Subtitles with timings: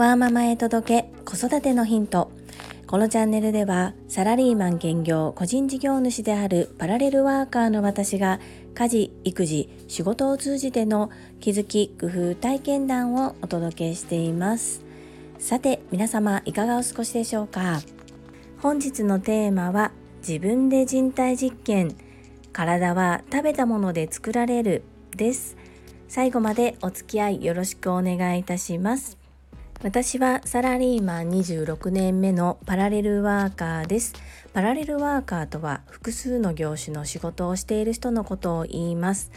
[0.00, 2.30] ワーママへ届け子育てのヒント。
[2.86, 8.38] このチャンネルではサラリーマン兼業個人事業主であるパラレルワーカーの私が
[8.74, 14.84] 家事育児仕事を通じての気づき工夫体験談をお届けしています。
[15.38, 17.80] さて皆様いかがお過ごしでしょうか？
[18.58, 19.92] 本日のテーマは
[20.26, 21.94] 自分で人体実験。
[22.52, 24.82] 体は食べたもので作られる
[25.16, 25.56] です
[26.08, 29.20] 最後までお付き合いよろしくお願いいたします
[29.82, 34.12] 私はサラリーマン26年目のパラレルワーカーです。
[34.52, 39.32] パラレルワーカーとは複数の業種の仕事をしている人のことを言います。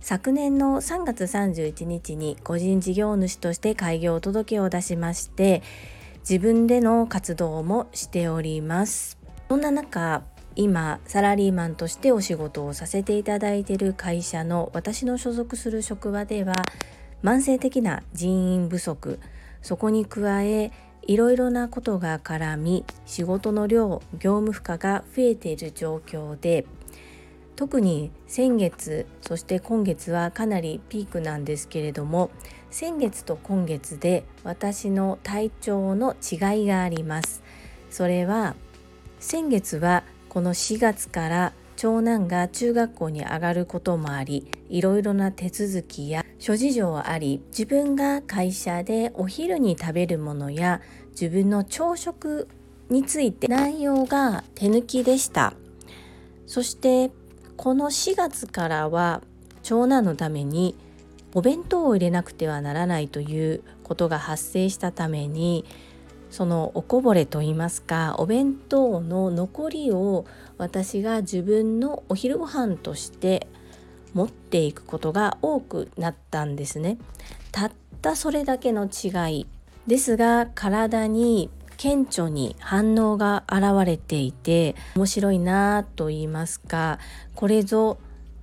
[0.00, 5.62] 昨年の3月31日に個人事業主として開業届を出しまして
[6.20, 9.18] 自分での活動もしております。
[9.50, 10.22] そんな中
[10.56, 16.54] 今サラリーマンとしてお仕事をさせていただいている会社の私の所属する職場では
[17.22, 19.18] 慢性的な人員不足。
[19.62, 20.72] そこに加え
[21.02, 26.66] いろいろなことが絡み仕事の量業務負荷が増えている状況で
[27.56, 32.30] 特に先月そして今月はかなりピークなんですけれども
[32.70, 37.42] 先月と今月で私の体調の違いがあります。
[37.90, 38.56] それは
[39.20, 52.48] 先月はこの4月から長男が中学校に上がることもありいろいろな手続きや諸事情あり自分が会社でお昼に食べるものや自分の朝食
[52.88, 55.52] について内容が手抜きでした。
[56.46, 57.10] そして
[57.58, 59.20] この4月からは
[59.62, 60.74] 長男のために
[61.34, 65.66] お弁当を入れなくてはならないということが発生したために
[66.32, 70.24] そのおこぼれといいますかお弁当の残りを
[70.56, 73.46] 私が自分のお昼ご飯として
[74.14, 76.96] 持っていくことが多くなったんですね。
[77.52, 79.46] たったそれだけの違い。
[79.86, 86.98] ですが体に顕著に反応が現れていて面白いなと言いますか
[87.34, 87.98] これぞ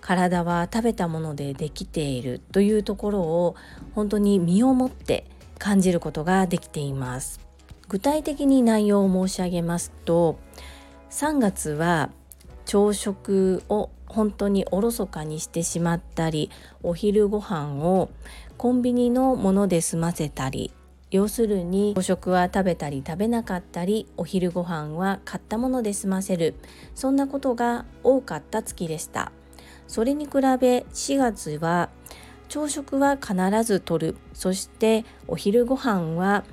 [0.00, 3.56] 体は食べたものでできているというところを
[3.94, 5.24] 本当に身をもって
[5.58, 7.41] 感じることができています。
[7.92, 10.38] 具体的に内容を申し上げますと
[11.10, 12.08] 3月は
[12.64, 16.50] 朝食を本当におろそかにしてしまったり
[16.82, 18.08] お昼ご飯を
[18.56, 20.72] コンビニのもので済ませたり
[21.10, 26.54] 要するに朝食は食べたり食べなかったりお昼ご飯は買ったもので済ませる。
[26.94, 29.30] そんなことが多かった月でした。
[29.86, 31.90] それに比べ4月は
[32.48, 34.16] 朝食は必ず取る。
[34.32, 36.44] そしてお昼ご飯は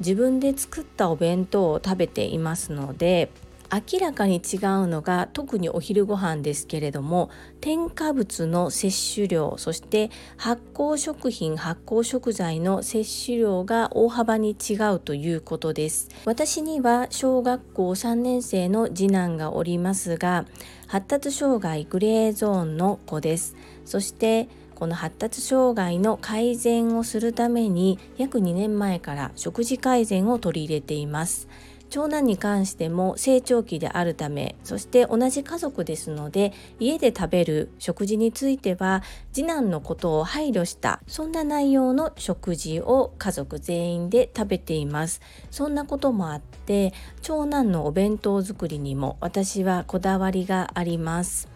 [0.00, 3.30] 自分で作ったお弁当を食べていますので
[3.72, 7.30] 明らかに違うのが特にお昼ご飯ですけれども
[7.60, 16.08] 添加物の摂取量そして発酵食品発酵食材の摂取量が大幅に違うということです。
[16.24, 20.46] 私には小学校3年生の次男がおりますが
[20.86, 23.56] 発達障害グレーゾーンの子です。
[23.84, 31.48] そしてこの発達障害の改善をするために約2年前から食事改善を取り入れています。
[31.88, 45.20] 長男に関しても成長期であるためそして同じ家族ですので家で食べる食事については次男のことを配慮したそんな内容の食事を家族全員で食べています。
[45.50, 51.48] そんなこともあって長男のお弁当作りにも私はこだわりがあります。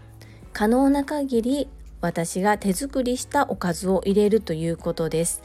[0.53, 1.69] 可能な限り
[2.01, 5.43] 私が手作りしたおかずを入れるということです。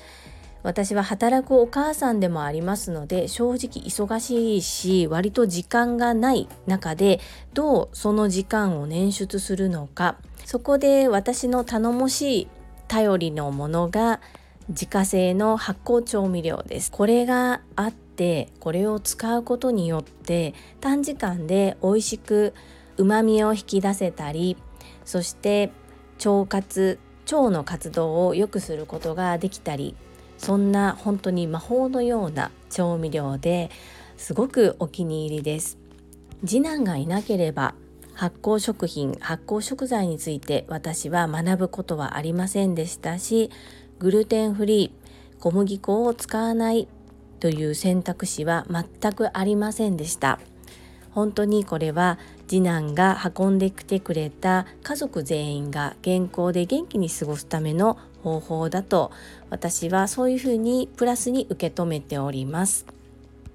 [0.63, 7.19] 私は働くお母さんでもありますので正直忙しいし割と時間がない中で
[7.53, 10.17] どうその時間を捻出するのか。
[10.43, 12.47] そこで私の頼もしい
[12.87, 14.21] 頼りのものが
[14.69, 16.91] 自家製の発酵調味料です。
[16.91, 22.53] これがあってこれを使うことによって短時間で美味しく
[22.97, 24.57] 旨味を引き出せたり
[25.03, 25.71] そして
[26.17, 26.99] 腸活
[27.31, 29.95] 腸の活動を良くすることができたり
[30.37, 33.71] そんな本当に魔法のような調味料で
[34.17, 35.77] すごくお気に入りです。
[36.45, 37.73] 次男がいなければ
[38.13, 43.49] 発酵食品発酵食材について私は学ぶことはありませんでしたし
[43.99, 46.87] グルテンフリー小麦粉を使わない
[47.39, 50.39] という選択肢は全くありませんでした。
[51.11, 59.11] 本当にこれは次男が運んできてくれた家族全員が健康で元気に過ごすための方法だと
[59.49, 62.85] 私はそういうふうにプラスに受け止めております。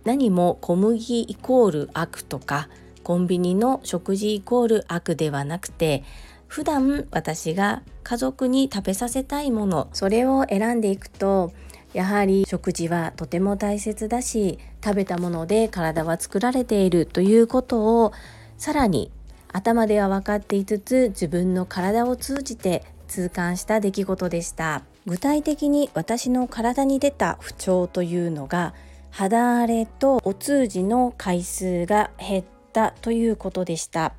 [0.05, 2.69] 何も小麦イコール悪とか
[3.03, 6.05] コンビニの食事イコール悪ではなくて
[6.47, 11.53] 普段私が家族に食べさせたいものそれを選んでいくと
[11.93, 18.13] やはり食事はとても大切だし食べたもので体は作られているということを
[18.61, 19.11] さらに
[19.55, 24.83] 頭では分かっていつつ自分の体を通じて痛感した出来事でした。
[25.07, 28.75] 具体的に私の体に出た不調というのが
[29.11, 34.13] 肌荒れとお通じの回数が減ったということでした。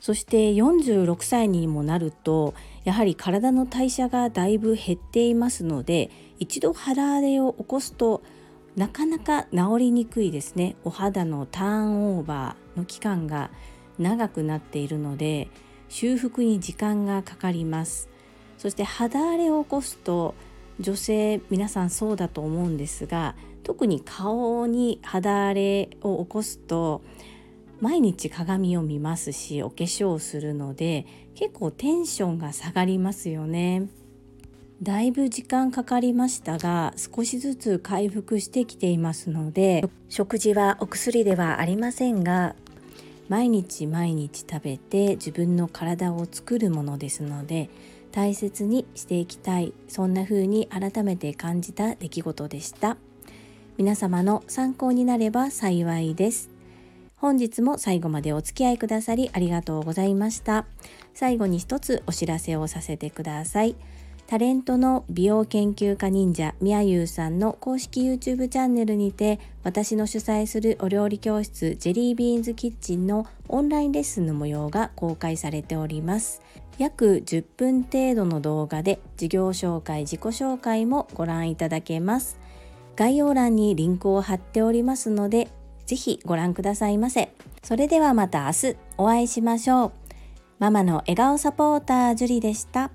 [0.00, 2.54] そして46歳にもなると
[2.84, 8.22] やはり体の代謝がだいぶ減っていますので一度肌荒れを起こすと
[8.76, 10.76] なかなか治りにくいですね。
[10.84, 12.63] お肌のターンオーバー。
[12.76, 13.50] の期間が
[13.98, 15.48] 長くなっているので
[15.88, 18.08] 修復に時間がかかります。
[18.58, 20.34] そして肌荒れを起こすと
[20.80, 27.02] 女性皆さんそうだと思うんですが特に顔に肌荒れを起こすと
[27.80, 33.88] 毎日鏡を見ますしお化粧をするので結構テンションが下がりますよね。
[34.82, 42.56] だいぶ時間かかりましたが少しずつ回復してきていますので食事はお薬ではありませんが
[43.28, 47.70] 毎日毎日食べて自分の体を作るものですので
[48.12, 52.96] 大切にしていきたいそんな風に改めて感じた出来事でした。
[53.76, 56.48] 皆様の参考になれば幸いです。
[57.16, 60.66] 本日も最後までお付き合いくださりありがとうございました。
[61.12, 63.74] 最後に一つお知らせをさせてください。
[64.26, 76.40] タレントの美容研究家忍者みやゆうさんの公式 YouTube チャンネルにて私の主催するお料理教室ジェリービーンズキッチンのオンラインレッスンの模様が公開されております。
[76.78, 82.38] 約10分程度の動画で事業紹介自己紹介もご覧いただけます。
[82.96, 85.48] 概要欄にリンクを貼っておりますので
[85.86, 87.30] ぜひご覧くださいませ。
[87.62, 89.92] それではまた明日お会いしましょう。
[90.58, 92.90] ママの笑顔サポータージュリでした。